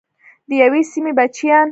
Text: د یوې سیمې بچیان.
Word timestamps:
د 0.49 0.49
یوې 0.61 0.81
سیمې 0.91 1.11
بچیان. 1.17 1.67